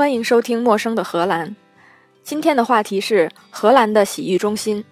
[0.00, 1.46] 欢迎收听《陌生的荷兰》。
[2.22, 4.82] 今天的话题是荷兰的洗浴中心。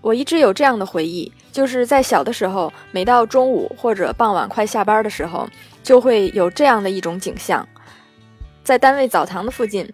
[0.00, 5.48] 我一直有这样的回忆，就是在小的时候，每到中午或者傍晚快下班的时候，
[5.80, 7.64] 就会有这样的一种景象：
[8.64, 9.88] 在单位澡堂的附近，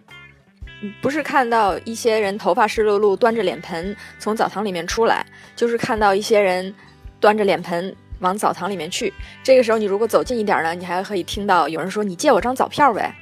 [0.99, 5.23] 不是看到一些人头发湿漉漉，端着脸盆从澡堂里面出来，
[5.55, 6.73] 就是看到一些人
[7.19, 9.13] 端着脸盆往澡堂里面去。
[9.43, 13.15] 这个时候，你如果走近一点呢，你还可以听到有人说：“你借我张澡票呗。”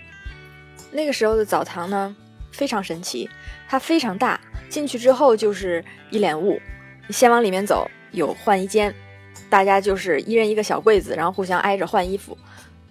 [0.94, 2.16] 那个时候的澡堂呢，
[2.52, 3.30] 非常神奇，
[3.68, 4.40] 它非常大，
[4.70, 6.60] 进去之后就是一脸雾。
[7.10, 8.94] 先往里面走，有换衣间，
[9.50, 12.38] 大家就是一人一个小柜子，然后互相挨着换衣服。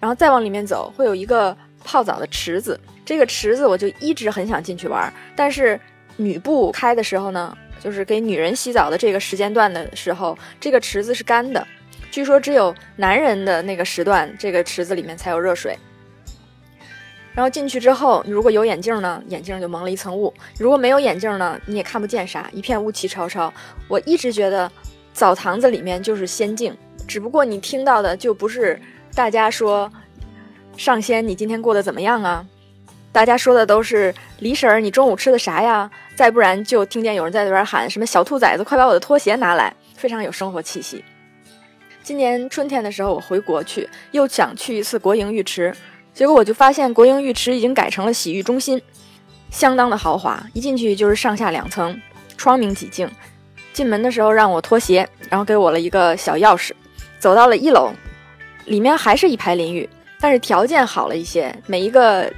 [0.00, 2.78] 然后再往里面走，会有一个泡澡的池子。
[3.04, 5.80] 这个池子我就一直很想进去玩，但是
[6.16, 11.64] 女部开的时候呢，就是给女人洗澡的这个时间段的时候，这个池子是干的。
[12.10, 15.78] 据说只有男人的那个时段，这个池子里面才有热水。
[17.34, 23.52] 然后进去之后，你如果有眼镜呢，眼镜就蒙了一层雾；如果没有眼镜呢，你也看不见啥，一片雾气超超。
[23.88, 24.70] 我一直觉得
[25.14, 28.80] 澡堂子里面就是仙境，只不过你听到的就不是
[29.14, 29.90] 大家说
[30.76, 32.46] 上仙，你今天过得怎么样啊？
[33.12, 35.90] 大家说的都是李婶儿，你中午吃的啥呀？
[36.14, 41.02] 再不然就听见有人在那边喊什么“小兔崽子，快把我的拖鞋拿来”，非常有生活气息。
[42.02, 45.74] 今年春天的时候，我回国去，又想去一次国营浴池。
[46.14, 48.80] 结果我就发现国营浴池已经改成了洗浴中心，
[49.50, 50.44] 相当的豪华。
[50.52, 51.98] 一进去就是上下两层，
[52.36, 53.10] 窗明几净。
[53.72, 56.72] 进门的时候让我脱鞋，然后给我了一个小钥匙。
[57.18, 57.92] 走到了一楼，
[58.66, 59.88] 里面还是一排淋浴，
[60.20, 61.54] 但是条件好了一些。
[61.66, 62.30] 每一个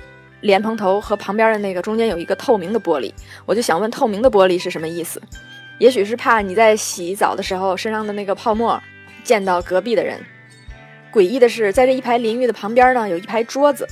[0.43, 3.13] 莲蓬头和旁边的那个中间有一个透明的玻璃。
[3.45, 5.21] 我就想问，透明的玻璃是什么意思？
[5.79, 8.81] 也许是怕你在洗澡的时候身上的那个泡沫
[9.25, 10.25] 溅到隔壁的人。
[11.15, 13.87] 诡异的是，在这一排淋浴的旁边呢，有一排桌子。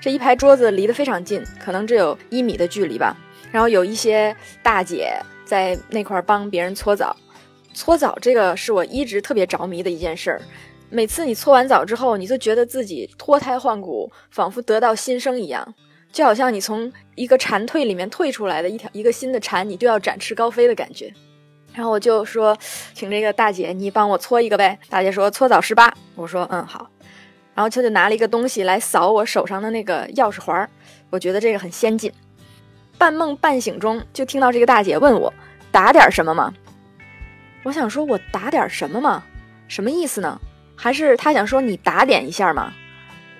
[0.00, 3.14] 这一排桌子离得非常近，可能只有一米的距离吧。
[3.52, 5.12] 然后有一些大姐
[5.44, 7.14] 在那块帮别人搓澡。
[7.74, 10.40] 搓澡这个是我一直特别着迷的一件事儿。
[10.88, 15.74] 每次你搓完澡之后，你就觉得自己脱胎换骨，仿佛得到新生一样，
[16.10, 21.12] 就好像你从一个蝉蜕里面退出来的一条一个新的蝉，你就要展翅高飞的感觉。
[21.76, 22.56] 然后我就说，
[22.94, 24.78] 请这个大姐你帮我搓一个呗。
[24.88, 26.88] 大姐说搓澡十八，我说嗯好。
[27.54, 30.70] 然后她就拿了一个东西来扫我手上的那个钥匙环儿，
[31.10, 32.10] 我觉得这个很先进。
[32.96, 35.30] 半梦半醒中就听到这个大姐问我
[35.70, 36.50] 打点什么吗？
[37.62, 39.22] 我想说我打点什么吗？
[39.68, 40.40] 什么意思呢？
[40.74, 42.72] 还是她想说你打点一下吗？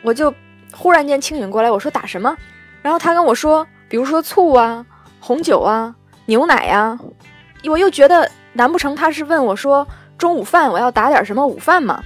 [0.02, 0.32] 我就
[0.74, 2.36] 忽然间清醒过来，我说打什么？
[2.82, 4.84] 然后她跟我说，比如说醋啊、
[5.20, 6.98] 红酒啊、牛奶呀。
[7.68, 8.25] 我又觉得，
[8.56, 9.86] 难不成他是问我说
[10.16, 12.02] 中午饭我要打点什么午饭吗？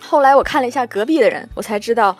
[0.00, 2.16] 后来我看了一下隔壁的人，我才知道，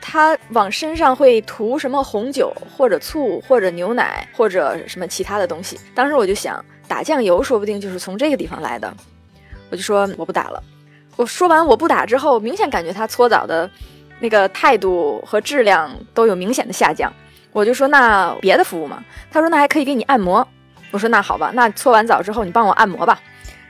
[0.00, 5.78] 他往身上会涂什么红酒或者醋或者牛奶或者什么其他的东西。
[5.94, 8.92] 当时我就想，打酱油说不定就是从这个地方来的。
[9.70, 10.62] 我就说我不打了。
[11.16, 13.70] 我说完我不打之后，明显感觉他搓澡的
[14.18, 17.12] 那个态度和质量都有明显的下降。
[17.52, 19.04] 我就说那别的服务吗？
[19.30, 20.46] 他说那还可以给你按摩。
[20.90, 23.20] 我说那好吧，那搓完澡之后你帮我按摩吧。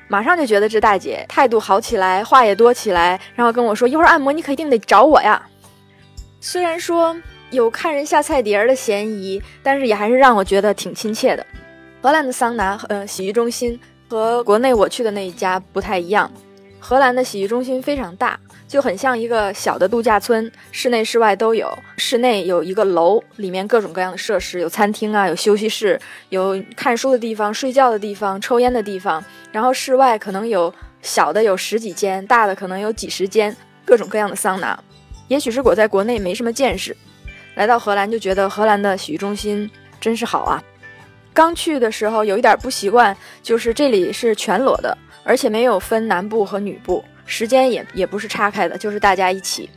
[0.09, 5.41] 马上就觉得这大姐态度好起来，话也多起来，然后跟我说一会儿按摩你可一定得找我呀。
[6.41, 7.17] 虽然说
[7.51, 11.47] 有看人下菜碟儿的嫌疑，但是也还是让我觉得挺亲切的。
[12.03, 13.79] 荷兰的桑拿呃洗浴中心
[14.09, 16.29] 和国内我去的那一家不太一样，
[16.81, 18.41] 荷兰的洗浴中心非常大。
[18.67, 21.77] 就很像一个小的度假村，室内室外都有。
[21.97, 29.23] 室内有一个楼，里面各种各样的设施，有餐厅啊，有休息室，有看书的地方、睡觉的地方、抽烟的地方。
[29.51, 34.79] 然后室外可能有小的有十几间，大的可能有几十间，各种各样的桑拿。
[35.27, 36.97] 也许是我在国内没什么见识，
[37.57, 39.69] 来到荷兰就觉得荷兰的洗浴中心
[40.01, 40.63] 真是好啊。
[41.41, 44.95] 刚去的时候有一点不习惯，就是这里是全裸的，
[45.25, 47.03] 而且没有分男部和女部。
[47.25, 49.71] 时间也也不是岔开的，就是大家一起，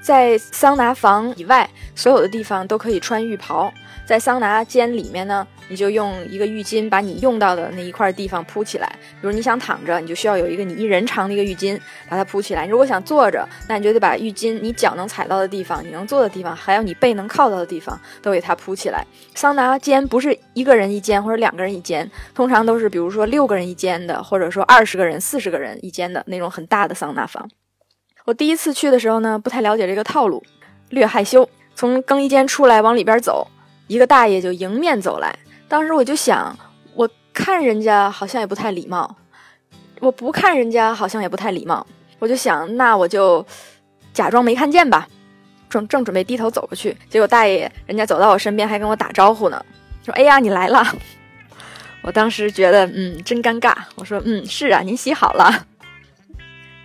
[0.00, 3.72] 在桑拿房以外，所有的地方都可以穿浴袍。
[4.06, 8.90] 在桑拿间里面呢，你就用一个浴巾把你用到的那一块地方铺起来。
[9.20, 11.78] 比如你想躺着，你就需要有一个你一人长的一个浴巾
[12.08, 12.64] 把它铺起来。
[12.64, 19.04] 你如果想坐着，那你就得把浴巾你脚能踩到的地方、你能坐的地方，还有你背能靠到的地方都给它铺起来。
[19.34, 27.46] 桑拿间不是一个人一间或者两个人一间，通常都是比如说六个人一间的，或者说二十个人、四十个人一间的那种很大的桑拿房。
[28.28, 30.44] 我第一次去的时候呢，不太了解这个套路，
[30.90, 31.48] 略害羞。
[31.74, 33.48] 从更衣间出来往里边走。
[33.86, 35.34] 一个大爷就迎面走来，
[35.66, 36.54] 当时我就想，
[36.92, 39.16] 我看人家好像也不太礼貌，
[40.00, 41.86] 我不看人家好像也不太礼貌，
[42.18, 43.42] 我就想，那我就
[44.12, 45.08] 假装没看见吧。
[45.70, 49.64] 正正准备低头走过去，结果大爷人家走到我身边还跟我打招呼呢，
[50.04, 50.86] 说：“哎呀，你来了。”
[52.04, 53.74] 我当时觉得，嗯，真尴尬。
[53.94, 55.64] 我说：“嗯，是啊，您洗好了。”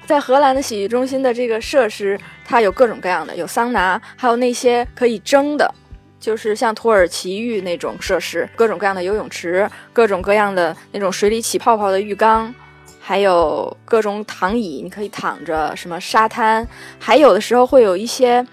[0.06, 5.74] 在荷兰的洗浴中心的这个设施，它有各种各样的，有桑拿，还有那些可以蒸的，
[6.20, 12.54] 就是像土耳其浴那种设施，各种各样的游泳池，各种各样的那种水里起泡泡的浴缸，
[13.00, 16.68] 还有各种躺椅，你可以躺着，什么沙滩，
[17.00, 18.46] 还有的时候会有一些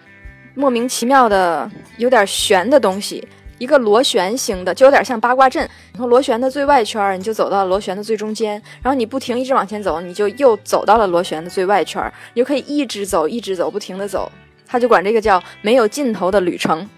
[0.54, 3.26] 莫名其妙的、有点悬的东西。
[3.60, 5.68] 一个螺旋形的，就有点像八卦阵。
[5.94, 8.52] 从螺旋的最外圈，你就走到螺旋的最中间，
[8.82, 12.02] 然后你不停一直往前走，你就又走到了螺旋的最外圈。
[12.32, 14.32] 你就可以一直走，一直走，不停的走。
[14.66, 16.88] 他就管这个叫没有尽头的旅程。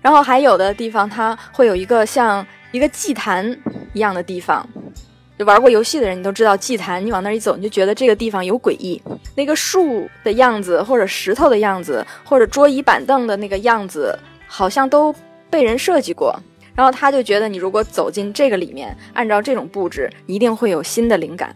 [0.00, 3.44] 然后还有的地方，它会有一个像一个祭坛
[3.92, 4.64] 一样的地方。
[5.36, 9.02] 就玩过游戏的人，你都知道祭坛，你往那一走，你就觉得这个地方有诡异。
[9.34, 15.12] 那个树的样子，或者石头的样子，或者桌椅板凳的那个样子，好像都。
[15.52, 16.34] 被人设计过，
[16.74, 21.54] 然后他就觉得你如果走进这个里面，按照这种布置，一定会有新的灵感。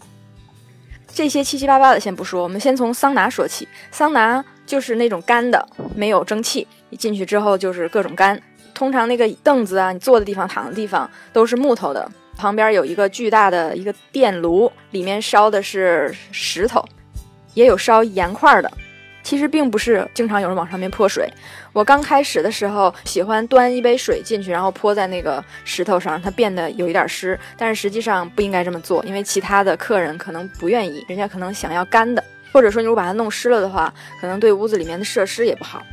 [1.09, 3.67] 这些七七八八的先不说，我们先从桑拿说起。
[3.91, 8.39] 桑拿就是那种干的，没有蒸汽，你进去之后就是各种干。
[8.75, 12.07] 通常那个凳子啊，你坐的地方、躺的地方都是木头的，
[12.37, 16.87] 旁边有一个巨大的一个电炉，里面烧的是石头，
[17.55, 18.71] 也有烧盐块的。
[19.27, 21.29] 其实并不是经常有人往上面泼水。
[21.73, 27.37] 我刚开始的时候喜欢端一杯水进去，然后泼在那个石头上，让它变得有一点湿。
[27.57, 35.85] 但是实际上不应该这么做，因为其他的客人可能不愿意，人家可能想要干的，或者说你如果把它弄湿了的话，可能对屋子里面的设施也不好。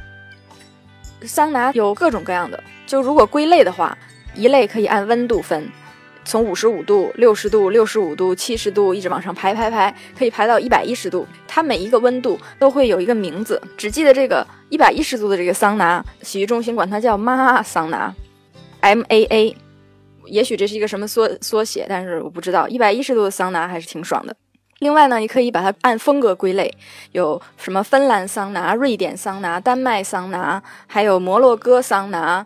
[1.24, 3.98] 桑拿有各种各样的，就如果归类的话，
[4.36, 5.68] 一类可以按温度分。
[6.26, 11.28] 从五十五度、六十度、六十五度、七十度一直往上排排排，可以排到一百一十度。
[11.48, 18.14] 它每一个温度都会有一个名字，只记得这个一百一十度的这个桑拿，洗浴中心管它叫妈桑拿
[18.82, 19.58] ，M A A。
[20.26, 22.66] 也许这是一个什么缩缩写，但是我不知道。
[22.68, 24.34] 一百一十度的桑拿还是挺爽的。
[24.80, 26.74] 另外呢，你可以把它按风格归类，
[27.12, 32.46] 有什么芬兰桑拿、瑞典桑拿、丹麦桑拿，还有摩洛哥桑拿。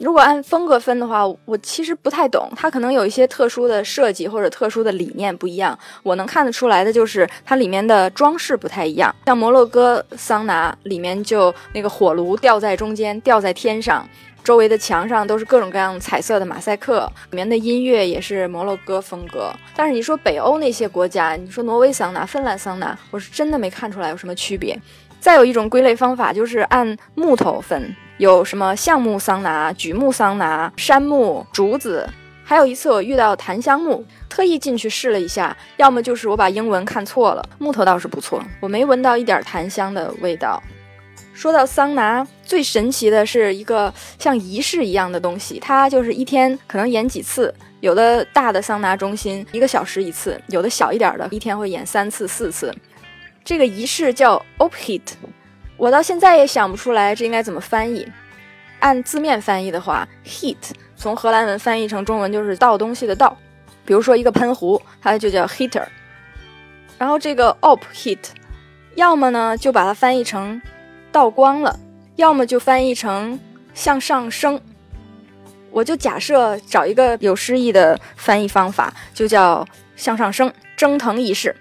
[0.00, 5.78] 如果按风格分的话，我其实不太懂，它可能有一些特殊的设计或者特殊的理念不一样。
[6.02, 9.14] 我能看得出来的就是它里面的装饰不太一样。
[9.26, 14.08] 像摩洛哥桑拿里面就那个火炉吊在中间，吊在天上，
[14.42, 17.00] 周围的墙上都是各种各样彩色的马赛克，
[17.30, 19.52] 里面的音乐也是摩洛哥风格。
[19.76, 24.80] 但是你说北欧那些国家，你说挪威桑拿、芬兰桑拿，我是真的没看出来有什么区别。
[25.20, 27.94] 再有一种归类方法就是按木头分。
[28.20, 32.06] 有什么橡木桑拿、榉木桑拿、杉木、竹子，
[32.44, 40.62] 还有一次我遇到檀香木，特意进去试了一下，要么就是我把英文看错了，木头倒是不错，我没闻到一点檀香的味道。
[41.32, 52.70] 说到桑拿，最神奇的是一个像仪式一样的东西，它就是一天可能演几次，有的大的桑拿中心一个小时一次，有的小一点的，一天会演三次四次。
[53.42, 55.00] 这个仪式叫 Ophit。
[55.80, 58.06] 我到现在也想不出来这应该怎么翻译。
[58.80, 60.54] 按字面翻译的话，heat
[60.94, 63.34] 从荷兰文翻译成中文就是倒东西的倒。
[63.86, 65.82] 比如说一个喷壶，它就叫 heater。
[66.98, 68.18] 然后这个 op heat，
[68.94, 70.60] 要么呢就把它翻译成
[71.10, 71.80] 倒光了，
[72.16, 73.40] 要么就翻译成
[73.72, 74.60] 向上升。
[75.70, 79.66] 我就假设找一个有诗意的翻译方法，就叫
[79.96, 81.56] 向上升蒸腾仪式。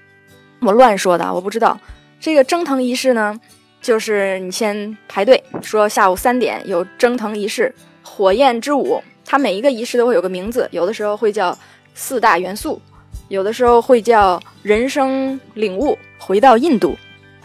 [0.59, 1.79] 我乱说的，我不知道
[2.19, 3.39] 这个蒸腾仪式呢。
[3.81, 9.01] 就是你先排队，说下午三点有蒸腾仪式，火焰之舞。
[9.25, 11.57] 它每一个仪式都会有个名字，有的时候会叫
[11.93, 12.81] 四大元素，
[13.27, 16.97] 有的时候会叫人生领悟，回到印度。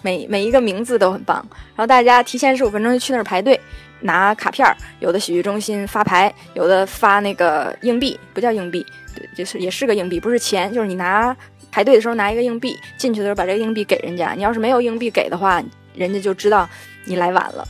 [0.03, 1.37] 每每一个名字都很棒。
[1.51, 3.59] 然后大家提前十五分钟就去那儿排队，
[4.01, 4.77] 拿卡片儿。
[5.01, 11.35] 有的洗浴中心发牌，有的发那个硬币，不叫硬币，对，就是也是个硬币，不是钱，就是你拿
[11.71, 14.33] 排队的时候拿一个硬币，进去的时候把这个硬币给人家。
[14.33, 15.63] 你要是没有硬币给的话。
[15.95, 16.69] 人家就知道
[17.05, 17.67] 你来晚了。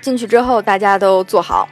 [0.00, 1.68] 进去之后，大家都坐好。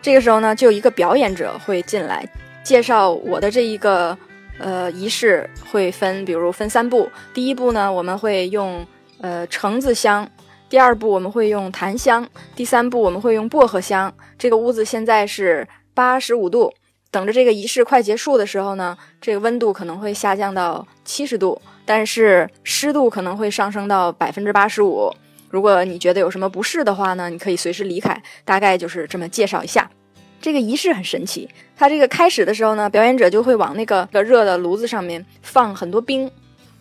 [0.00, 2.26] 这个时候呢，就一个表演者会进来
[2.62, 4.16] 介绍我的这一个
[4.58, 7.10] 呃仪式，会分，比如分三步。
[7.34, 8.86] 第一步呢，我们会用
[9.20, 10.24] 呃橙子香；
[10.68, 14.14] 第二步我们会用檀香；第三步我们会用薄荷香。
[14.38, 16.72] 这个屋子现在是八十五度，
[17.10, 21.60] 等着这个仪式快结束的时候呢，这个温度可能会下降到七十度。
[21.86, 25.10] 但是湿度可能会上升到百分之八十五。
[25.48, 28.22] 如果你觉得有什么不适的话呢，你可以随时离开。
[28.44, 29.90] 大概就是这么介绍一下。
[30.38, 36.30] 这个仪式很神奇，它这个开始的时候呢，表演者就会往那个热的炉子上面放很多冰，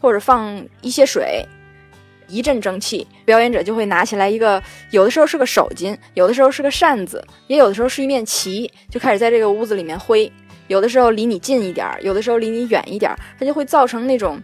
[0.02, 1.46] 或者放一些水，
[2.28, 10.32] 一阵蒸汽，表演者就会拿起来一个，有的时候是个手巾，有的时候是个扇子，也有的时候是一面旗，就开始在这个屋子里面挥。
[10.68, 14.38] 有的时候离你近一点儿，有的时候离你远一点儿，它就会造成那种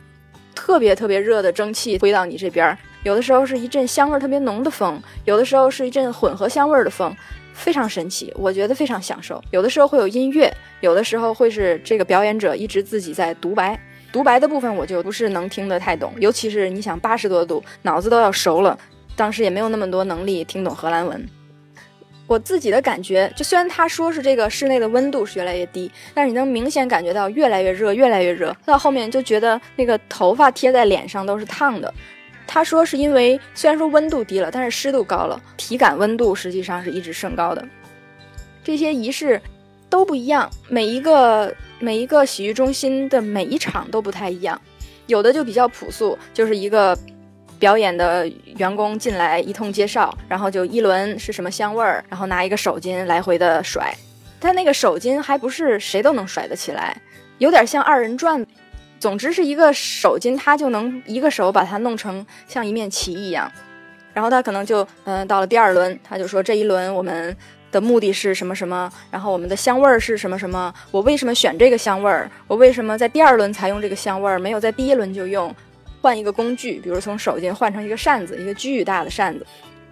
[0.56, 2.78] 特别特别热的蒸汽挥到你这边。
[3.04, 7.13] 有的时候是一阵香味特别浓的风，有的时候是一阵混合香味的风，
[7.54, 9.44] 非常神奇，我觉得非常享受。
[9.52, 10.50] 有的时候会有音乐，
[10.80, 13.78] 有的时候会是这个表演者一直自己在独白。
[14.13, 18.77] 独白的部分我就不是能听得太懂，尤其是你想八十多度，脑子都要熟了，
[19.15, 21.27] 当时也没有那么多能力听懂荷兰文。
[22.27, 31.91] 我自己的感觉，就虽然他说是这个室内的温度是越来越低，但是你能明显感觉到越来越热，越来越热，到后面就觉得那个头发贴在脸上都是烫的。
[32.46, 37.67] 他说是因为虽然说温度低了，但是湿度高了，体感温度实际上是一直升高的。
[38.63, 39.41] 这些仪式
[39.89, 41.51] 都不一样，每一个。
[41.84, 44.60] 每一个洗浴中心的每一场都不太一样，
[45.06, 46.98] 有的就比较朴素，就是一个
[47.60, 48.25] 表演的
[48.56, 53.94] 员工进来一通介绍，然后就一轮是什么香味儿，然后拿一个手巾来回的甩，
[54.40, 56.96] 他那个手巾还不是谁都能甩得起来，
[57.40, 58.46] 有点像二人转，
[58.98, 63.52] 总之是一个手巾，他就能一个手把它弄成像一面旗一样，
[64.13, 67.36] 然后他可能就嗯到了第二轮，他就说这一轮我们。
[67.74, 68.89] 的目的是什么什么？
[69.12, 70.74] 然后我们的香味儿是什么什么？
[70.92, 72.32] 我为什么选这个香味儿？
[72.48, 75.53] 我为什么在第二轮才用这个香味儿，没有在第一轮就用？
[76.01, 79.46] 换一个工具，比如从手巾换成一个扇子，一个巨大的扇子。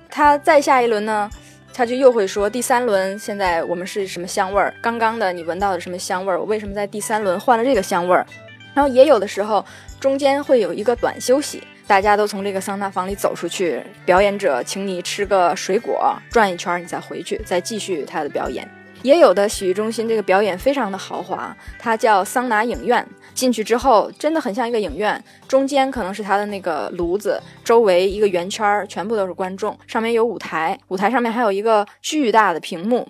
[0.10, 1.30] 他再下一轮呢，
[1.74, 4.74] 他就又会说第三轮现在我们是什么香味儿？
[4.82, 6.38] 刚刚的你闻到的什么香味儿？
[6.38, 8.26] 我为什么在第三轮换了这个香味儿？
[8.74, 9.66] 然后也有的时候
[10.02, 11.64] 中间会有一个短休息。
[11.92, 18.66] 大家都从这个桑拿房里走出去，表演者请你吃个水果，转一圈，你再回去，再继续他的表演。
[19.02, 23.06] 也有的洗浴中心这个表演非常的豪华，它叫桑拿影院。
[23.34, 33.06] 进去之后真的很像一个影院，中间可能是它的那个炉子，周围一个圆圈全部都是观众，上面有舞台，舞台上面还有一个巨大的屏幕。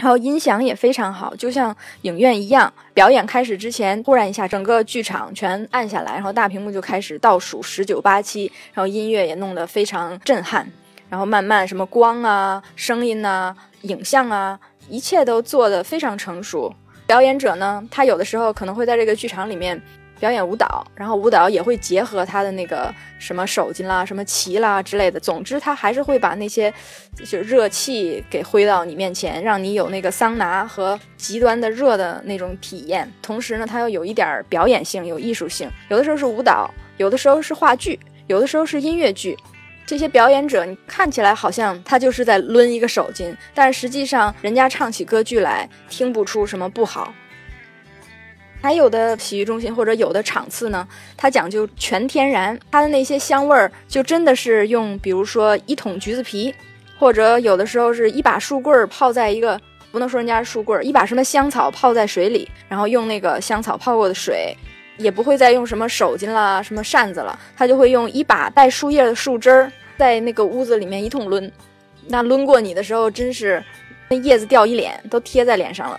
[0.00, 2.72] 然后音响也非常好，就像影院一样。
[2.94, 10.66] 表演开始之前，忽然一下，整个剧场全暗下来，然后大屏幕就开始倒数十九八七，然后音乐也弄得非常震撼。
[11.10, 16.74] 然后慢慢什么光啊、声音啊、影像啊，一切都做得非常成熟。
[17.06, 19.78] 表演者呢，他有的时候可能会在这个剧场里面。
[20.20, 25.18] 表演舞蹈，然后舞蹈也会结合他的那个什么手巾啦、什么旗啦之类的。
[25.18, 26.72] 总之，他还是会把那些
[27.24, 33.10] 就热气给挥到你面前，让你有那个桑拿和极端的热的那种体验。
[33.22, 35.70] 同时呢，它又有一点表演性、有艺术性。
[35.88, 39.34] 有的时候是舞蹈，有的时候是话剧，有的时候是音乐剧。
[39.86, 47.12] 这些表演者，你看起来好像他就是在抡一个手巾，但实际上人家唱起歌剧来，听不出什么不好。
[48.60, 50.86] 还有的洗浴中心或者有的场次呢，
[51.16, 56.54] 它讲究全天然，它的那些香味儿就真的是用，比如说一桶橘子皮，
[56.98, 59.58] 或者有的时候是一把树棍儿泡在一个，
[59.90, 64.54] 不能说人家是树棍儿，一把什么香草泡在水里，然后用那个香草泡过的水，
[64.98, 71.50] 也不会再用什么手巾啦、什么扇子了，他就会用一把带树叶的树枝儿，在那个屋子里面一通抡，
[72.08, 73.64] 那抡过你的时候，真是
[74.10, 75.98] 那叶子掉一脸，都贴在脸上了。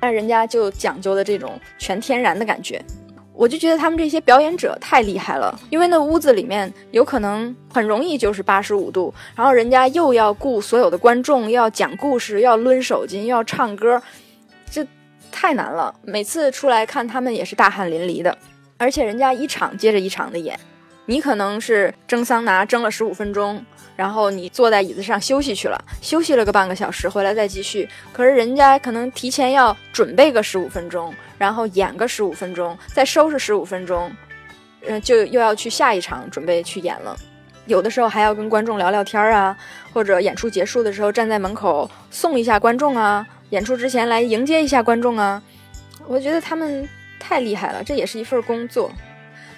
[0.00, 2.82] 但人家就讲究的这种全天然的感觉，
[3.32, 14.00] 我就觉得他们这些表演者太厉害了，因为那屋子里面有可能很容易就是八十五度，然后人家又要顾所有的观众，又要讲故事，又要抡手巾，又要唱歌，
[14.70, 14.86] 这
[15.30, 15.94] 太难了。
[16.02, 18.36] 每次出来看他们也是大汗淋漓的，
[18.78, 20.58] 而且人家一场接着一场的演，
[21.04, 23.64] 你可能是蒸桑拿蒸了十五分钟。
[23.96, 27.88] 然后你坐在椅子上休息去了，休息了个半个小时，回来再继续。
[28.12, 34.12] 可是人家可能提前要准备个十五分钟，然后演个十五分钟，再收拾十五分钟，
[34.86, 37.16] 嗯，就又要去下一场准备去演了。
[37.64, 39.56] 有的时候还要跟观众聊聊天啊，
[39.92, 45.42] 或者演出结束的时候站在门口送一下观众啊，演出之前来迎接一下观众啊。
[46.06, 46.88] 我觉得他们
[47.18, 48.92] 太厉害了，这也是一份工作。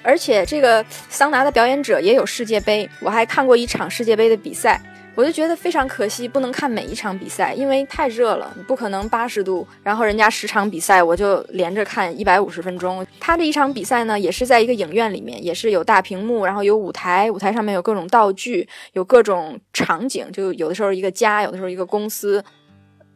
[0.03, 4.81] 而且这个桑拿的表演者也有世界杯，我还看过一场世界杯的比赛，
[5.15, 13.05] 我就觉得非常可惜，不能看每一场比赛，因为太热了，你不可能八十度，然后人家十场比赛我就连着看一百五十分钟。
[13.19, 22.43] 他这一场比赛呢，也是在一个影院里面，也是有大屏幕，然后有舞台，舞台上面有各种道具，有各种场景，就有的时候一个家，有的时候一个公司。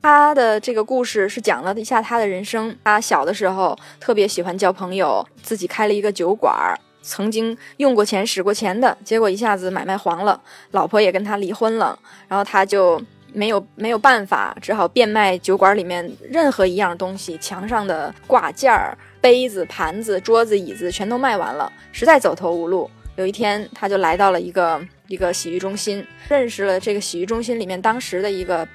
[0.03, 2.77] 他的这个故事是讲了一下他的人生。
[2.83, 10.41] 他小的时候特别喜欢交朋友，自己开了一个酒馆儿，曾经用过钱、使过钱的，结果一下子买卖黄了，
[10.73, 13.01] 老婆也跟他离婚了，然后他就
[13.33, 28.67] 没有没有办法，只好变卖酒馆里面任何一样东西，墙上的挂件儿、杯子、盘子、桌子、椅子全都卖完了，实在走投无路，有一天，他就来到了一个一个洗浴中心，认识了这个洗浴中心里面当时的一个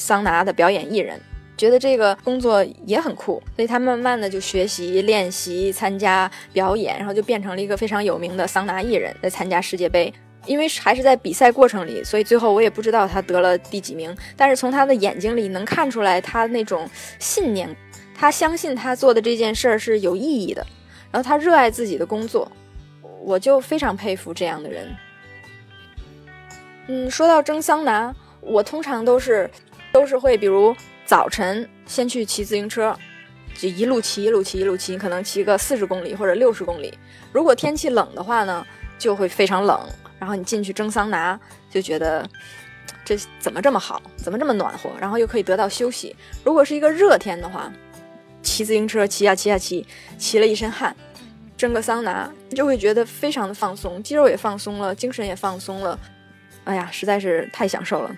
[0.00, 1.20] 桑拿的表演艺人，
[1.56, 10.12] 觉得这个工作也很酷，所以他慢慢的就学习、练习、参加表演，然后就变成了一个非常有名的桑拿艺人，在参加世界杯。
[10.46, 14.16] 因为还是在比赛过程里，所以最后我也不知道他得了第几名。
[14.38, 16.88] 但是从他的眼睛里能看出来，他那种
[17.18, 17.68] 信念，
[18.14, 20.66] 他相信他做的这件事儿是有意义的，
[21.12, 22.50] 然后他热爱自己的工作，
[23.22, 24.88] 我就非常佩服这样的人。
[26.86, 29.48] 嗯，说到蒸桑拿，我通常都是
[29.92, 32.96] 都是会，比如早晨先去骑自行车，
[33.54, 36.96] 就一路骑一路骑一路骑，你可能骑个四十公里或者六十公里。
[37.32, 38.66] 如果天气冷的话呢，
[38.98, 39.80] 就会非常冷。
[40.18, 42.28] 然后你进去蒸桑拿，就觉得
[43.04, 46.14] 这怎么这么好，怎么这么暖和，然后又可以得到休息。
[46.44, 47.72] 如果是一个热天的话，
[48.42, 49.86] 骑自行车骑呀骑呀骑，
[50.18, 50.94] 骑了一身汗，
[51.56, 55.98] 蒸个桑拿，你就会觉得非常的放松，肌肉也放松了，精神也放松了。
[56.64, 58.14] 哎呀，实在是太享受了。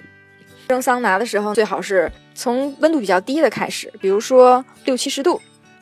[0.72, 5.38] 蒸桑拿的时候，最好是从温度比较低的开始，比如说六七十度，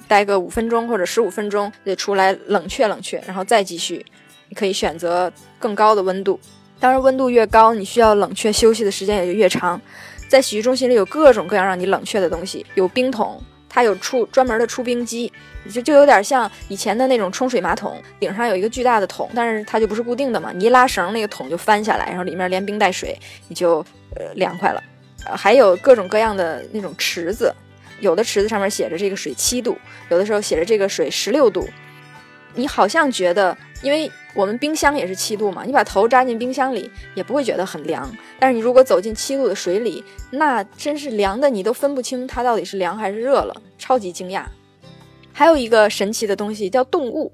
[0.08, 4.04] 待个五分钟或者十五分钟，就出来冷却冷却，然后再继续。
[4.48, 6.40] 你可以选择更高的温度，
[6.80, 9.80] 当然温度越高，你需要冷却休息的时间也就越长。
[10.28, 15.32] 在洗浴中心里有各种各样让你冷却的东西，有冰桶，它有出专门的出冰机，
[15.68, 23.84] 就就有点像以前的那种冲水马桶，顶上有一个巨大的桶，但是它就不是固定的嘛，你一拉绳，那个桶就翻下来，然后里面连冰带水，你就
[24.16, 24.82] 呃凉快了。
[25.26, 27.52] 呃，还有各种各样的那种池子，
[28.00, 29.76] 有的池子上面写着这个水七度，
[30.08, 31.68] 有的时候写着这个水十六度，
[32.54, 34.10] 你好像觉得，因为。
[34.32, 38.08] 我们冰箱也是七度嘛，你把头扎进冰箱里也不会觉得很凉。
[38.38, 44.44] 但是你如果走进七度的水里，那真是凉的，你都分不清它到底是凉还是热了，超级惊讶。
[45.40, 47.32] 还有一个神奇的东西叫冻雾，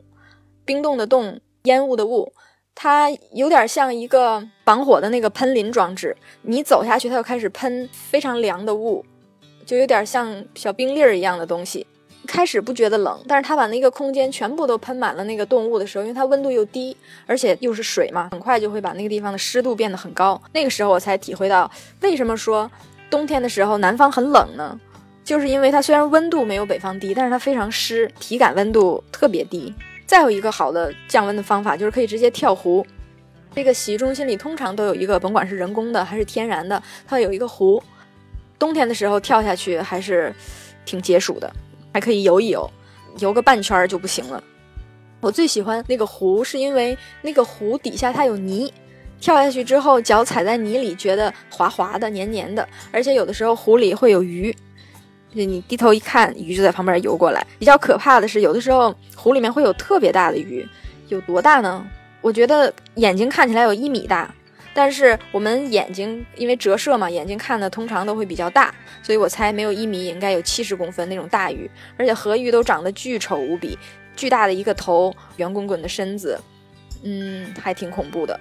[0.65, 2.33] 冰冻的冻，烟雾的雾，
[2.73, 9.05] 它有点像一个防火的那个喷淋装置，你走下去它就开始喷非常凉的雾，
[9.65, 11.85] 就有点像小冰粒儿一样的东西。
[12.29, 20.41] 开始不觉得冷，但是它把那个空间全部都喷满了那个冻雾的时候，因为它温度又低，而且又是水嘛，很快就会把那个地方的湿度变得很高。
[20.53, 21.69] 那个时候我才体会到，
[22.03, 22.71] 为什么说
[23.11, 24.81] 冬天的时候南方很冷呢？
[25.27, 29.75] 就是因为它虽然温度没有北方低，但是它非常湿，体感温度特别低。
[30.07, 32.87] 再有一个好的降温的方法，就是可以直接跳湖。
[33.53, 37.83] 这个洗浴中心里通常都有一个，甭管是人工的还是天然的，它有一个湖。
[38.57, 40.33] 冬天的时候跳下去还是
[40.85, 41.53] 挺解暑的。
[41.93, 42.71] 还可以游一游，
[43.19, 44.41] 游个半圈就不行了。
[45.21, 48.73] 我最喜欢那个湖，是因为那个湖底下它有泥，
[49.21, 52.69] 跳下去之后脚踩在泥里，觉得滑滑的、黏黏的。
[52.93, 54.55] 而且有的时候湖里会有鱼，
[55.33, 57.47] 你低头一看，鱼就在旁边游过来。
[57.59, 60.67] 比较可怕的是，有的时候湖里面会有特别大的鱼，
[61.09, 61.87] 有多大呢？
[62.21, 64.35] 我觉得眼睛看起来有一米大。
[64.75, 73.79] 但是我们眼睛因为折射嘛，眼睛看的通常都会比较大，所以我猜没有一米，应该有七十公分那种大鱼，而且河鱼都长得巨丑无比，
[74.15, 76.39] 巨大的一个头，圆滚滚的身子，
[77.03, 78.39] 嗯，还挺恐怖的，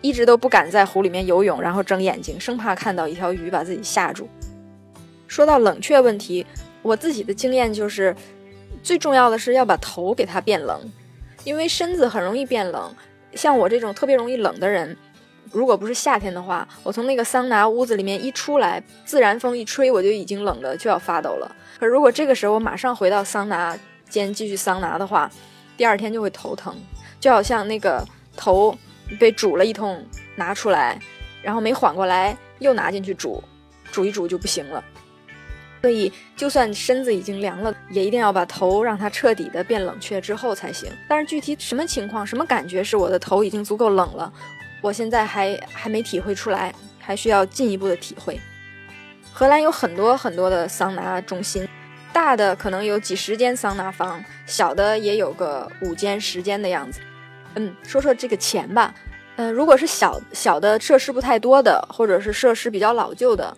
[0.00, 4.26] 一直都不敢在湖里面游泳，然后睁眼睛，生怕看到一条鱼把自己吓住。
[5.26, 6.46] 说到冷却问题，
[6.82, 8.14] 我自己的经验就是，
[8.82, 10.80] 最重要的是要把头给它变冷，
[11.44, 12.94] 因为身子很容易变冷，
[13.34, 14.96] 像我这种特别容易冷的人。
[15.52, 21.54] 如果不是夏天的话，我从那个桑拿屋子里面一出来，自然风一吹，我就已经冷的就要发抖了。
[21.78, 25.30] 可如果这个时候我马上回到桑拿间继续桑拿的话，
[25.76, 26.74] 第二天就会头疼，
[27.20, 28.04] 就好像那个
[28.36, 28.76] 头
[29.20, 30.98] 被煮了一通拿出来，
[31.40, 33.40] 然后没缓过来又拿进去煮，
[33.92, 34.82] 煮一煮就不行了。
[35.84, 40.90] 所以就算身子已经凉了，也一定要把头让它彻底的变冷却之后才行。
[41.06, 44.32] 但是具体什么情况、什么感觉是我的头已经足够冷了？
[44.80, 48.40] 我现在还还没体会出来，还需要进一步的体会。
[49.30, 51.68] 荷兰有很多很多的桑拿中心，
[52.14, 56.98] 大的可能有几十间桑拿房，小的也有个五间十间的样子。
[57.56, 58.94] 嗯，说说这个钱吧。
[59.36, 63.54] 嗯，如果是小小的设施不太多的，或者是设施比较老旧的，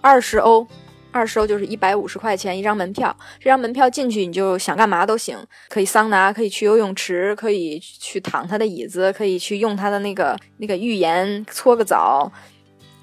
[0.00, 0.66] 二十欧。
[1.10, 5.38] 二收就是一百五十块钱一张门票，这张门票进去你就想干嘛都行，
[5.68, 12.30] 可以桑拿，可以去游泳池，可以去躺他的椅子，可以去用他的那个那个浴盐搓个澡，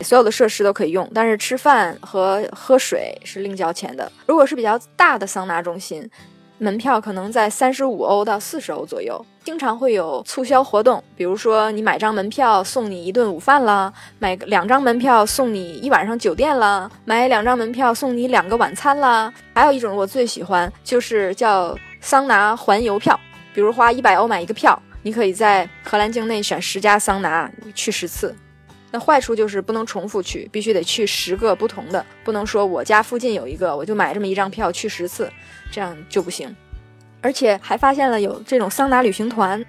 [0.02, 4.12] 所有的设施都可以用，但是吃饭和喝水是另交钱的。
[4.26, 6.10] 如果是比较大的桑拿中心。
[6.60, 19.34] 门票可能在三十五欧到四十欧左右，经常会有促销活动，比如说你买张门票送你一顿午饭啦，买两张门票送你一晚上酒店啦，买两张门票送你两个晚餐啦。
[19.54, 23.20] 还有一种我最喜欢，就是叫桑拿环游票，
[23.54, 28.34] 比如花一百欧买一个票，你可以在荷兰境内选十家桑拿去十次。
[28.92, 35.30] 那坏处就是不能重复去，必须得去十个不同的，不能说我家附近有一个，我就买这么一张票去十次，
[35.70, 36.56] 这样就不行。
[37.24, 39.66] 而且还发现了有这种桑拿旅行团。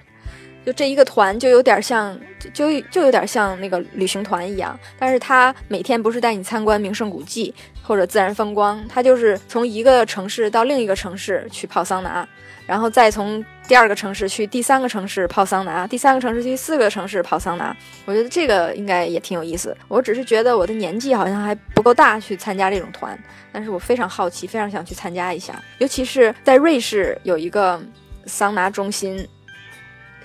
[0.66, 2.18] 就这一个团就有点像，
[2.54, 12.26] 就就有点像那个旅行团一样，但是他每天不是带你参观名胜古迹或者自然风光，他就是从一个城市到另一个城市去泡桑拿，
[12.66, 17.76] 然后再从第二个城市去第三个城市泡桑拿，第三个城市去四个城市泡桑拿。
[18.04, 19.76] 我觉得这个应该也挺有意思。
[19.88, 23.18] 我只是觉得我的年纪好像还不够大去参加这种团，
[23.52, 27.82] 但是我非常好奇，非常想去参加一下，尤其是在瑞士有一个
[28.26, 29.26] 桑拿中心。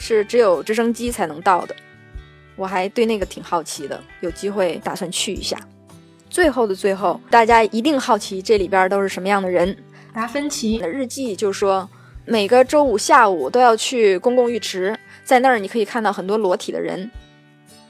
[0.02, 1.76] 是只有直升机才能到的，
[2.56, 5.60] 我还对那个挺好奇的，有机会打算去一下。
[6.30, 9.76] 最后的最后，大家一定好奇这里边都是什么样的人。
[10.14, 11.90] 达芬奇的日记就说，
[12.30, 17.10] 每个周五下午都要去公共浴池，在那儿你可以看到很多裸体的人。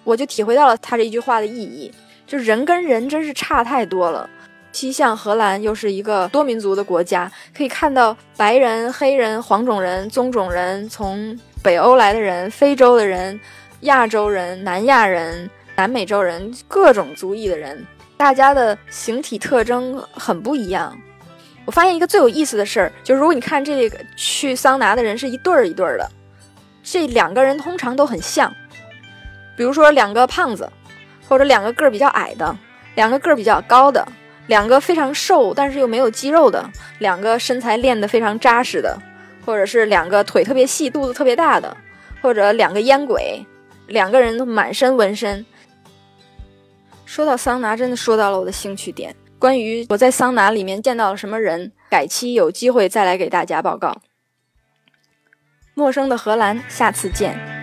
[0.06, 1.93] 我就体会到了他这一句话的意义，
[2.25, 4.30] 就人跟人真是差太多了。
[4.71, 11.38] 西向荷兰又是一个多民族的国家，可以看到白人、黑人、黄种人、棕种人从。
[11.62, 13.38] 北欧来的人、非洲的人、
[13.82, 20.97] 亚洲人、南亚人、南美洲人，各种族裔的人，大家的形体特征很不一样。
[21.69, 26.12] 我发现一个最有意思的事儿，就是如果你看这个去桑拿的人是一对儿一对儿的，
[26.82, 28.51] 这两个人通常都很像。
[29.55, 30.67] 比如说两个胖子，
[31.27, 32.58] 或者两个个儿比较矮的，
[32.95, 34.03] 两个个儿比较高的，
[34.47, 38.97] 两个非常瘦但是又没有肌肉的，两个身材练得非常扎实的。
[39.45, 41.77] 或者是两个腿特别细、肚子特别大的，
[42.19, 43.45] 或者两个烟鬼，
[43.86, 45.45] 两个人都满身纹身。
[47.05, 49.15] 说到桑拿，真的说到了我的兴趣点。
[49.39, 54.02] 关于我在桑拿里面见到了什么人，改期有机会再来给大家报告。
[55.73, 57.59] 陌生的荷兰，下次见。